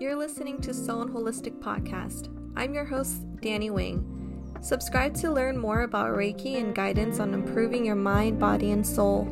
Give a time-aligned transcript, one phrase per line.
[0.00, 2.34] You're listening to Soul and Wholelistic Podcast.
[2.56, 4.54] I'm your host, Danny Wing.
[4.62, 9.28] Subscribe to learn more about Reiki and guidance on improving your mind, body, and soul.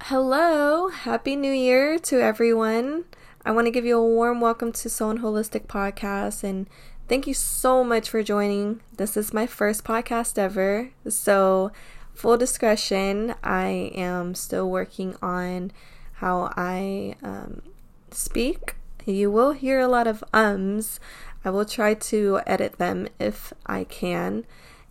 [0.00, 3.04] Hello, Happy New Year to everyone.
[3.44, 6.66] I want to give you a warm welcome to Soul and Wholelistic Podcast and
[7.08, 8.80] thank you so much for joining.
[8.96, 10.90] This is my first podcast ever.
[11.08, 11.72] So,
[12.14, 15.72] full discretion, I am still working on
[16.14, 17.62] how I um,
[18.10, 18.76] speak.
[19.04, 20.98] You will hear a lot of ums.
[21.44, 24.44] I will try to edit them if I can.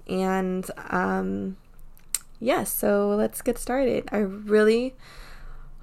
[0.07, 1.57] And um,
[2.39, 4.07] yeah, so let's get started.
[4.11, 4.95] I really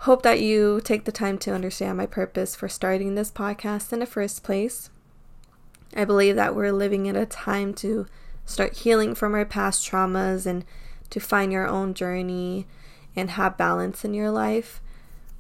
[0.03, 4.01] Hope that you take the time to understand my purpose for starting this podcast in
[4.01, 4.91] the first place.
[5.95, 8.07] I believe that we're living in a time to
[8.45, 10.65] start healing from our past traumas and
[11.11, 12.67] to find your own journey
[13.15, 14.81] and have balance in your life.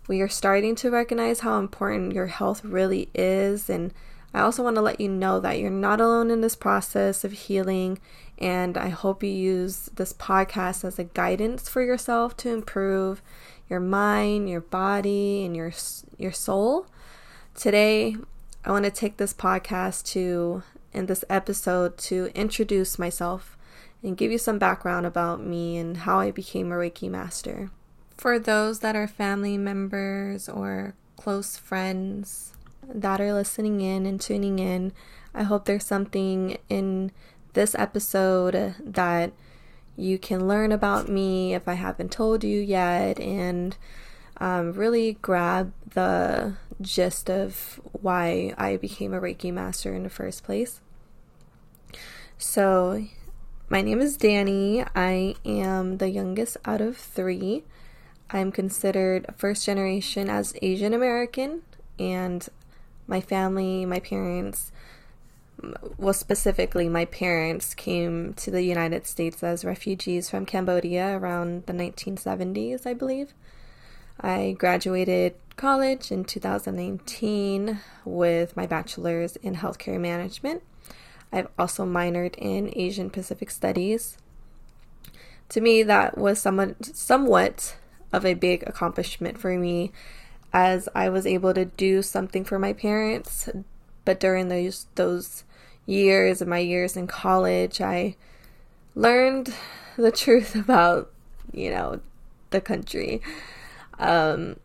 [0.08, 3.70] We are starting to recognize how important your health really is.
[3.70, 3.94] And
[4.34, 7.32] I also want to let you know that you're not alone in this process of
[7.32, 7.98] healing.
[8.38, 13.22] And I hope you use this podcast as a guidance for yourself to improve
[13.68, 15.72] your mind, your body, and your
[16.18, 16.86] your soul.
[17.54, 18.16] Today,
[18.64, 23.56] I want to take this podcast to in this episode to introduce myself
[24.02, 27.70] and give you some background about me and how I became a Reiki master.
[28.16, 32.52] For those that are family members or close friends
[32.86, 34.92] that are listening in and tuning in,
[35.34, 37.10] I hope there's something in
[37.54, 39.32] this episode that
[39.96, 43.76] you can learn about me if I haven't told you yet and
[44.38, 50.44] um, really grab the gist of why I became a Reiki master in the first
[50.44, 50.80] place.
[52.38, 53.04] So,
[53.68, 54.84] my name is Danny.
[54.94, 57.64] I am the youngest out of three.
[58.30, 61.62] I'm considered first generation as Asian American,
[61.98, 62.48] and
[63.06, 64.72] my family, my parents,
[65.96, 71.72] well, specifically, my parents came to the United States as refugees from Cambodia around the
[71.72, 73.32] 1970s, I believe.
[74.20, 80.62] I graduated college in 2019 with my bachelor's in healthcare management.
[81.32, 84.18] I've also minored in Asian Pacific Studies.
[85.50, 87.76] To me, that was somewhat, somewhat
[88.12, 89.92] of a big accomplishment for me
[90.52, 93.48] as I was able to do something for my parents,
[94.04, 95.44] but during those those
[95.86, 98.16] years of my years in college, I
[98.94, 99.54] learned
[99.96, 101.10] the truth about,
[101.52, 102.00] you know,
[102.50, 103.22] the country.
[103.98, 104.56] Um,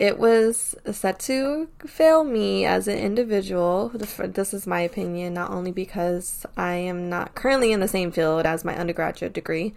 [0.00, 3.90] it was set to fail me as an individual.
[3.90, 8.46] This is my opinion, not only because I am not currently in the same field
[8.46, 9.74] as my undergraduate degree.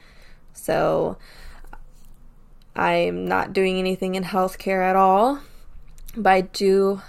[0.53, 1.17] So
[2.73, 5.41] I'm not doing anything in healthcare at all.
[6.15, 7.01] But I do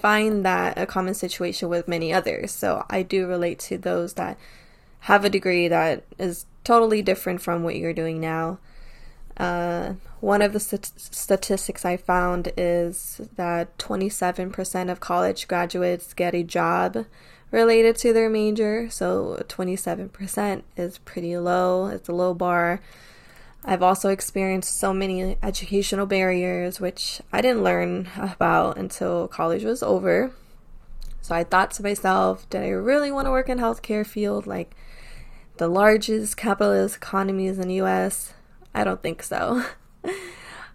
[0.00, 2.52] find that a common situation with many others.
[2.52, 4.38] So I do relate to those that
[5.00, 8.60] have a degree that is totally different from what you're doing now.
[9.36, 16.32] Uh, one of the st- statistics I found is that 27% of college graduates get
[16.32, 17.06] a job
[17.50, 18.88] related to their major.
[18.88, 22.80] So 27% is pretty low, it's a low bar.
[23.64, 29.82] I've also experienced so many educational barriers, which I didn't learn about until college was
[29.82, 30.30] over.
[31.20, 34.76] So I thought to myself, did I really want to work in healthcare field like
[35.56, 38.34] the largest capitalist economies in the US?
[38.72, 39.64] I don't think so.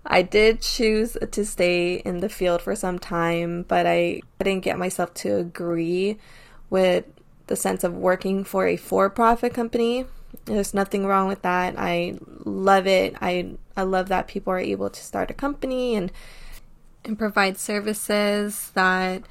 [0.06, 4.80] I did choose to stay in the field for some time, but I didn't get
[4.80, 6.18] myself to agree
[6.70, 7.06] with
[7.48, 10.06] the sense of working for a for-profit company
[10.46, 11.76] there's nothing wrong with that.
[11.78, 13.16] I love it.
[13.22, 16.12] I I love that people are able to start a company and
[17.06, 19.24] and provide services that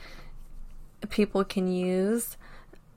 [1.10, 2.36] people can use.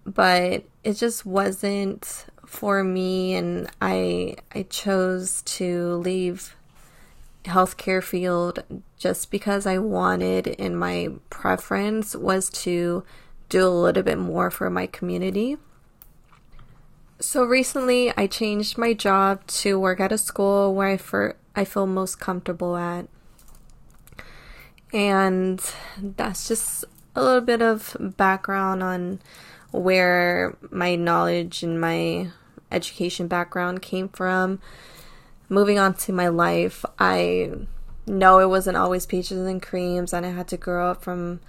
[0.06, 6.56] But it just wasn't for me and I I chose to leave
[7.50, 8.64] healthcare field
[8.98, 13.04] just because I wanted and my preference was to
[13.50, 15.58] do a little bit more for my community.
[17.20, 21.86] So recently, I changed my job to work at a school where I, I feel
[21.86, 23.08] most comfortable at.
[24.94, 25.62] And
[26.02, 26.86] that's just
[27.16, 29.20] a little bit of background on
[29.72, 32.30] where my knowledge and my
[32.72, 34.60] education background came from.
[35.52, 37.52] Moving on to my life, I
[38.06, 41.40] know it wasn't always peaches and creams, and I had to grow up from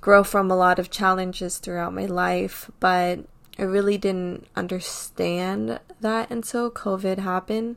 [0.00, 3.20] grow from a lot of challenges throughout my life, but
[3.58, 7.76] I really didn't understand that until COVID happened.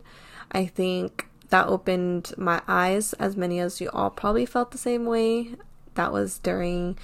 [0.52, 5.06] I think that opened my eyes, as many as you all probably felt the same
[5.06, 5.56] way.
[5.96, 6.98] That was during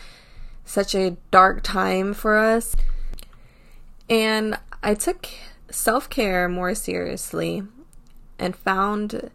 [0.64, 2.76] such a dark time for us.
[4.10, 5.28] And I took
[5.70, 7.64] self care more seriously
[8.40, 9.32] and found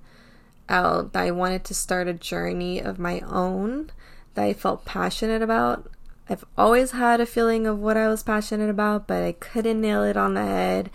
[0.68, 3.90] out that I wanted to start a journey of my own
[4.34, 5.90] that I felt passionate about.
[6.28, 10.04] I've always had a feeling of what I was passionate about, but I couldn't nail
[10.04, 10.90] it on the head.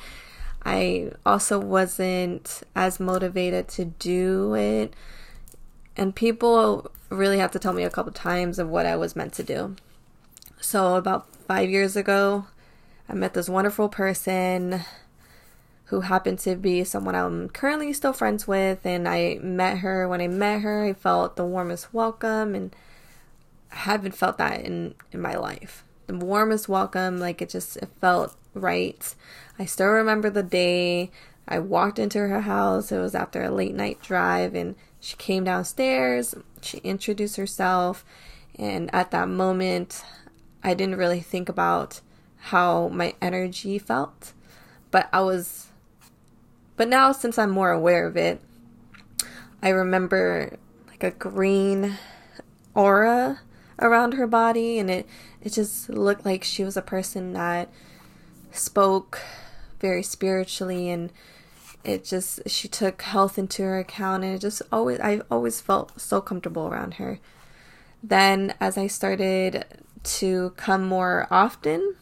[0.63, 4.93] I also wasn't as motivated to do it.
[5.97, 9.33] And people really had to tell me a couple times of what I was meant
[9.33, 9.75] to do.
[10.59, 12.45] So, about five years ago,
[13.07, 14.81] I met this wonderful person
[15.85, 18.85] who happened to be someone I'm currently still friends with.
[18.85, 20.07] And I met her.
[20.07, 22.75] When I met her, I felt the warmest welcome, and
[23.71, 25.83] I haven't felt that in, in my life.
[26.07, 29.15] The warmest welcome, like it just it felt right.
[29.59, 31.11] I still remember the day
[31.47, 32.91] I walked into her house.
[32.91, 36.33] It was after a late night drive, and she came downstairs.
[36.61, 38.03] She introduced herself,
[38.57, 40.03] and at that moment,
[40.63, 42.01] I didn't really think about
[42.37, 44.33] how my energy felt,
[44.89, 45.67] but I was
[46.77, 48.41] but now, since I'm more aware of it,
[49.61, 50.57] I remember
[50.87, 51.97] like a green
[52.73, 53.39] aura
[53.79, 55.07] around her body, and it,
[55.41, 57.69] it just looked like she was a person that
[58.51, 59.19] spoke
[59.79, 61.11] very spiritually and
[61.83, 65.99] it just she took health into her account and it just always I've always felt
[65.99, 67.19] so comfortable around her.
[68.01, 69.65] Then as I started
[70.03, 71.95] to come more often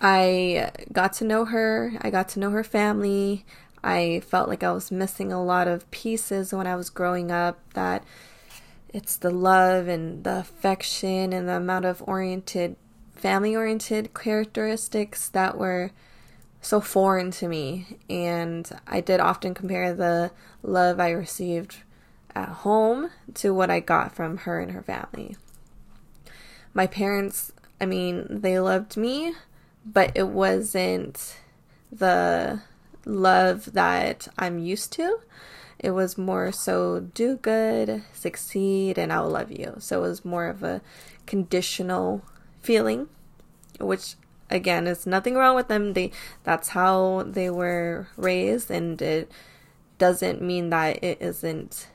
[0.00, 3.44] I got to know her, I got to know her family.
[3.82, 7.58] I felt like I was missing a lot of pieces when I was growing up
[7.74, 8.02] that
[8.92, 12.76] it's the love and the affection and the amount of oriented
[13.14, 15.90] family oriented characteristics that were
[16.60, 20.32] so foreign to me and I did often compare the
[20.62, 21.78] love I received
[22.34, 25.36] at home to what I got from her and her family.
[26.74, 29.32] My parents, I mean, they loved me,
[29.86, 31.36] but it wasn't
[31.92, 32.60] the
[33.04, 35.20] love that I'm used to.
[35.78, 39.76] It was more so do good, succeed, and I'll love you.
[39.78, 40.80] So it was more of a
[41.26, 42.24] conditional
[42.60, 43.08] feeling,
[43.78, 44.14] which
[44.50, 45.92] again is nothing wrong with them.
[45.92, 46.10] They
[46.44, 49.30] that's how they were raised, and it
[49.98, 51.88] doesn't mean that it isn't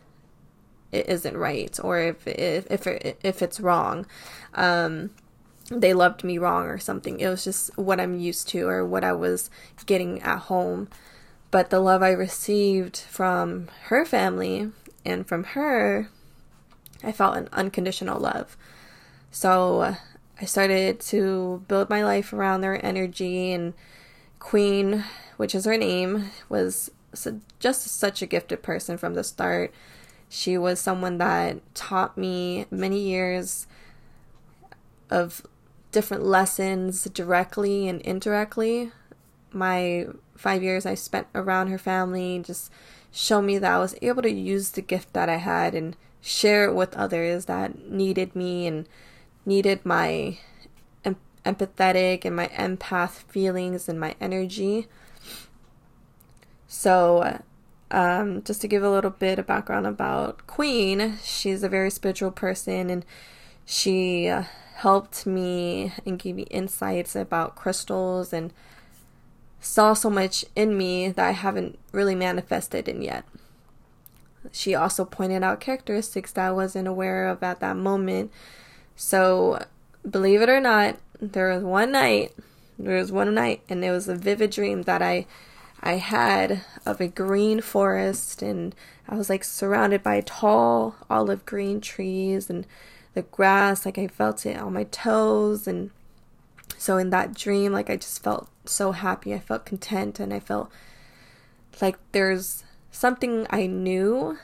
[0.92, 4.06] it isn't right or if if if, if it's wrong.
[4.54, 5.10] Um,
[5.72, 7.20] they loved me wrong or something.
[7.20, 9.50] It was just what I'm used to or what I was
[9.86, 10.90] getting at home.
[11.50, 14.72] But the love I received from her family
[15.06, 16.10] and from her,
[17.04, 18.56] I felt an unconditional love.
[19.32, 19.96] So
[20.40, 23.74] I started to build my life around their energy, and
[24.40, 25.04] Queen,
[25.38, 26.92] which is her name, was
[27.60, 29.74] just such a gifted person from the start.
[30.30, 33.68] She was someone that taught me many years
[35.10, 35.46] of
[35.92, 38.92] different lessons directly and indirectly.
[39.52, 42.72] My five years I spent around her family just
[43.12, 46.66] show me that I was able to use the gift that I had and share
[46.66, 48.88] it with others that needed me and
[49.46, 50.38] needed my
[51.04, 54.88] em- empathetic and my empath feelings and my energy.
[56.68, 57.42] So,
[57.90, 62.32] um, just to give a little bit of background about Queen, she's a very spiritual
[62.32, 63.06] person and
[63.72, 64.44] she uh,
[64.76, 68.52] helped me and gave me insights about crystals and
[69.62, 73.24] saw so much in me that I haven't really manifested in yet.
[74.52, 78.30] She also pointed out characteristics that I wasn't aware of at that moment.
[78.98, 79.64] So,
[80.10, 82.34] believe it or not, there was one night,
[82.78, 85.28] there was one night, and it was a vivid dream that I
[85.82, 88.76] I had of a green forest, and
[89.08, 92.68] I was like surrounded by tall olive green trees and
[93.14, 95.68] the grass, like I felt it on my toes.
[95.68, 95.92] And
[96.78, 99.34] so in that dream, like I just felt so happy.
[99.34, 100.72] I felt content and I felt
[101.82, 104.38] like there's something I knew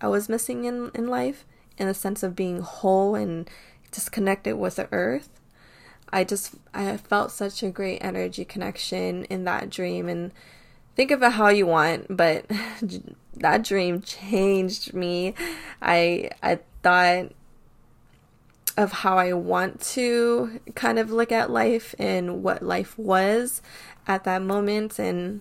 [0.00, 1.44] I was missing in, in life
[1.78, 3.48] in the sense of being whole and
[3.90, 5.28] disconnected with the earth.
[6.12, 10.32] I just I felt such a great energy connection in that dream and
[10.94, 12.46] think of it how you want, but
[13.34, 15.34] that dream changed me.
[15.82, 17.32] I I thought
[18.76, 23.62] of how I want to kind of look at life and what life was
[24.06, 24.98] at that moment.
[24.98, 25.40] And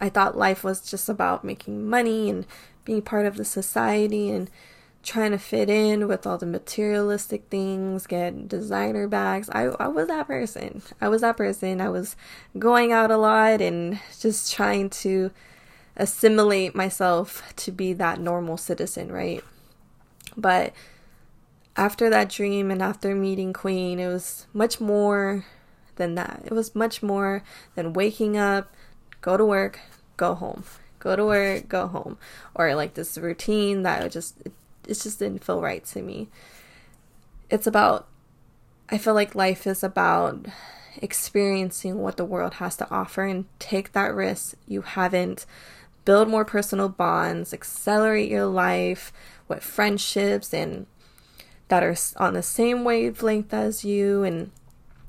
[0.00, 2.46] I thought life was just about making money and
[2.84, 4.50] being part of the society and
[5.02, 9.50] trying to fit in with all the materialistic things, get designer bags.
[9.50, 10.82] I, I was that person.
[11.00, 11.80] I was that person.
[11.80, 12.16] I was
[12.58, 15.30] going out a lot and just trying to
[15.96, 19.44] assimilate myself to be that normal citizen, right?
[20.36, 20.72] But
[21.76, 25.44] after that dream and after meeting Queen, it was much more
[25.96, 26.42] than that.
[26.44, 27.42] It was much more
[27.74, 28.72] than waking up,
[29.20, 29.80] go to work,
[30.16, 30.64] go home.
[30.98, 32.16] Go to work, go home.
[32.54, 34.52] Or like this routine that just it,
[34.88, 36.28] it just didn't feel right to me.
[37.50, 38.08] It's about
[38.88, 40.46] I feel like life is about
[41.02, 45.44] experiencing what the world has to offer and take that risk you haven't
[46.04, 49.12] build more personal bonds, accelerate your life
[49.48, 50.86] with friendships and
[51.74, 54.52] that are on the same wavelength as you and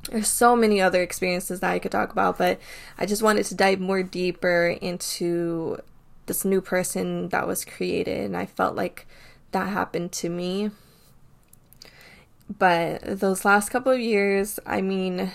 [0.10, 2.60] there's so many other experiences that I could talk about, but
[2.98, 5.78] I just wanted to dive more deeper into
[6.26, 9.06] this new person that was created and I felt like
[9.52, 10.72] that happened to me.
[12.50, 15.32] But those last couple of years, I mean,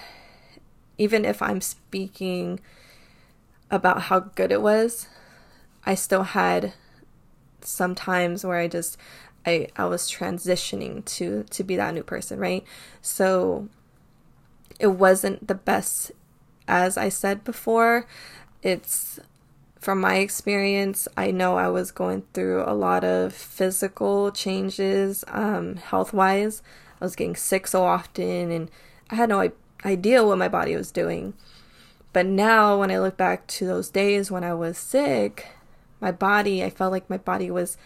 [0.99, 2.59] even if I'm speaking
[3.71, 5.07] about how good it was,
[5.87, 6.73] I still had
[7.61, 8.97] some times where I just
[9.47, 12.65] I I was transitioning to to be that new person, right?
[13.03, 13.69] So
[14.79, 16.13] it wasn't the best
[16.69, 18.07] as I said before.
[18.63, 19.19] It's
[19.81, 25.77] from my experience, I know I was going through a lot of physical changes, um,
[25.77, 26.63] health wise.
[27.01, 28.71] I was getting sick so often, and
[29.09, 29.51] I had no
[29.85, 31.33] idea what my body was doing.
[32.13, 35.47] But now, when I look back to those days when I was sick,
[35.99, 37.79] my body, I felt like my body was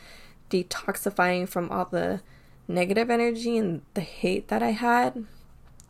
[0.50, 2.20] detoxifying from all the
[2.68, 5.26] negative energy and the hate that I had,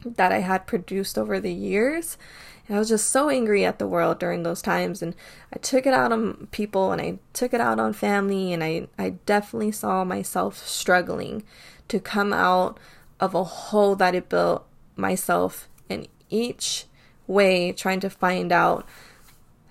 [0.05, 2.19] that I had produced over the years.
[2.67, 5.03] And I was just so angry at the world during those times.
[5.03, 5.15] And
[5.53, 8.53] I took it out on people and I took it out on family.
[8.53, 11.45] And I, I definitely saw myself struggling
[11.89, 12.79] to come out
[13.21, 16.87] of a hole that it built myself in each
[17.27, 18.87] way, trying to find out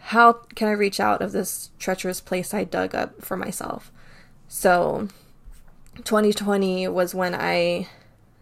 [0.07, 3.91] how can I reach out of this treacherous place I dug up for myself?
[4.47, 5.07] So
[5.97, 7.87] 2020 was when I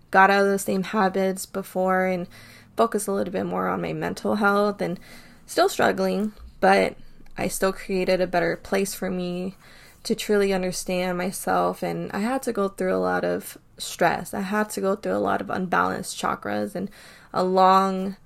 [0.09, 2.27] got out of the same habits before and
[2.75, 4.99] focused a little bit more on my mental health and
[5.45, 6.95] still struggling, but
[7.37, 9.55] I still created a better place for me
[10.03, 14.33] to truly understand myself and I had to go through a lot of stress.
[14.33, 16.89] I had to go through a lot of unbalanced chakras and
[17.33, 18.17] a long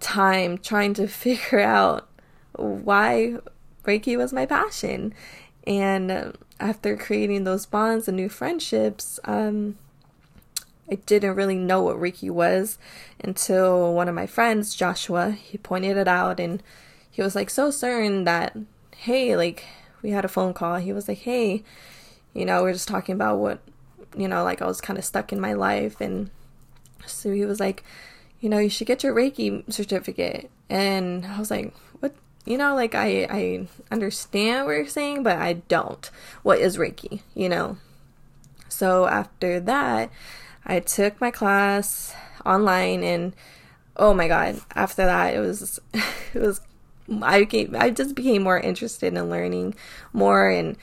[0.00, 2.08] time trying to figure out
[2.52, 3.36] why
[3.84, 5.14] Reiki was my passion.
[5.66, 9.76] And after creating those bonds and new friendships, um,
[10.90, 12.78] I didn't really know what Reiki was
[13.20, 16.62] until one of my friends, Joshua, he pointed it out and
[17.10, 18.56] he was like so certain that,
[18.96, 19.64] hey, like
[20.02, 20.76] we had a phone call.
[20.76, 21.62] He was like, hey,
[22.34, 23.60] you know, we are just talking about what,
[24.16, 26.00] you know, like I was kind of stuck in my life.
[26.00, 26.30] And
[27.06, 27.82] so he was like,
[28.40, 30.50] you know, you should get your Reiki certificate.
[30.68, 31.72] And I was like,
[32.44, 36.10] you know, like I I understand what you're saying, but I don't.
[36.42, 37.20] What is Reiki?
[37.34, 37.78] You know.
[38.68, 40.10] So after that,
[40.66, 43.34] I took my class online, and
[43.96, 44.60] oh my god!
[44.74, 45.80] After that, it was
[46.34, 46.60] it was
[47.22, 49.74] I became I just became more interested in learning
[50.12, 50.76] more, and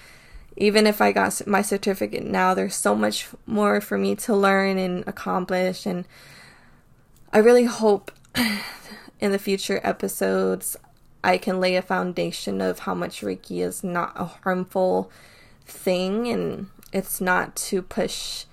[0.58, 4.80] even if I got my certificate now, there's so much more for me to learn
[4.80, 6.06] and accomplish, and
[7.32, 8.12] I really hope
[9.20, 10.76] in the future episodes
[11.24, 15.12] I can lay a foundation of how much Reiki is not a harmful
[15.66, 18.46] thing and it's not to push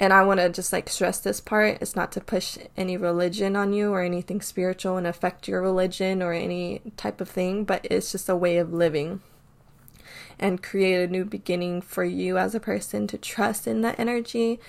[0.00, 3.56] and I want to just like stress this part it's not to push any religion
[3.56, 7.86] on you or anything spiritual and affect your religion or any type of thing, but
[7.90, 9.20] it's just a way of living
[10.38, 14.60] and create a new beginning for you as a person to trust in that energy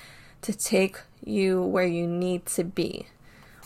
[0.41, 3.07] to take you where you need to be.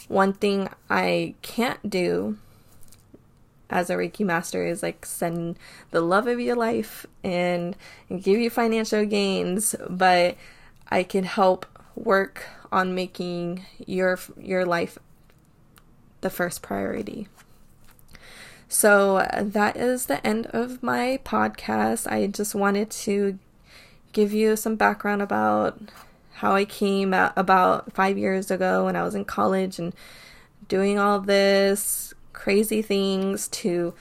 [0.08, 2.38] One thing I can't do
[3.70, 5.58] as a Reiki master is like send
[5.92, 7.76] the love of your life and,
[8.10, 10.38] and give you financial gains, but
[10.90, 11.66] I can help
[11.96, 14.98] work on making your your life
[16.22, 17.28] the first priority.
[18.68, 22.12] So that is the end of my podcast.
[22.12, 23.38] I just wanted to
[24.14, 25.80] give you some background about
[26.34, 29.94] how I came about five years ago when I was in college and
[30.68, 33.94] doing all this, crazy things to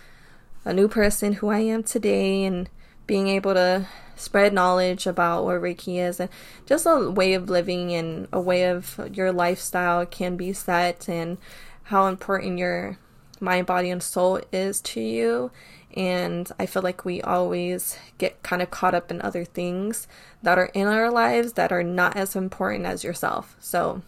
[0.64, 2.68] a new person who I am today and
[3.06, 3.86] being able to
[4.16, 6.30] spread knowledge about what Reiki is and
[6.66, 11.38] just a way of living and a way of your lifestyle can be set and
[11.84, 12.98] how important your
[13.40, 15.50] mind, body, and soul is to you.
[15.94, 20.06] And I feel like we always get kind of caught up in other things
[20.42, 23.56] that are in our lives that are not as important as yourself.
[23.60, 24.02] So,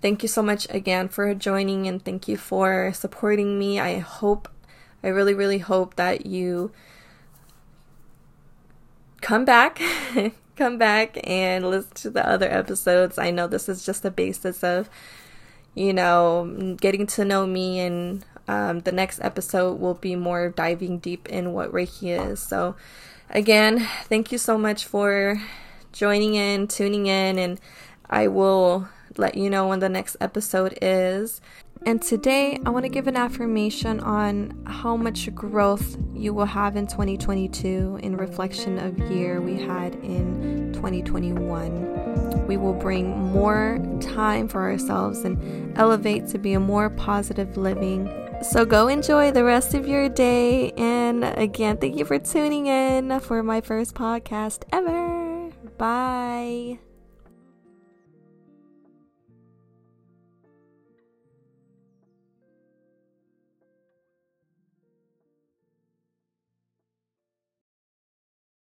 [0.00, 3.78] thank you so much again for joining and thank you for supporting me.
[3.78, 4.48] I hope,
[5.02, 6.72] I really, really hope that you
[9.20, 9.80] come back.
[10.56, 13.16] come back and listen to the other episodes.
[13.18, 14.90] I know this is just the basis of,
[15.74, 20.98] you know, getting to know me and um, the next episode will be more diving
[20.98, 22.40] deep in what Reiki is.
[22.40, 22.74] So,
[23.30, 25.40] again, thank you so much for
[25.92, 27.60] joining in, tuning in, and
[28.08, 31.40] I will let you know when the next episode is.
[31.86, 36.76] And today, I want to give an affirmation on how much growth you will have
[36.76, 42.46] in 2022 in reflection of year we had in 2021.
[42.46, 48.12] We will bring more time for ourselves and elevate to be a more positive living.
[48.42, 50.72] So go enjoy the rest of your day.
[50.72, 55.50] And again, thank you for tuning in for my first podcast ever.
[55.78, 56.89] Bye.